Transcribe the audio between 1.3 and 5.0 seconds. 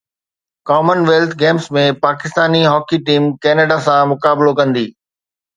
games ۾ Pakistani hockey team Canada سان مقابلو ڪندي